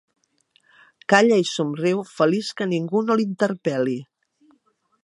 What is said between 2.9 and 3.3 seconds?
no